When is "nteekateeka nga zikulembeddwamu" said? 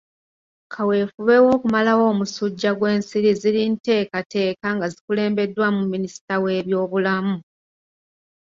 3.71-5.81